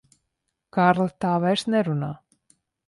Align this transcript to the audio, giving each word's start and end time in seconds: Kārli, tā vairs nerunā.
Kārli, 0.79 1.07
tā 1.27 1.37
vairs 1.45 1.67
nerunā. 1.77 2.13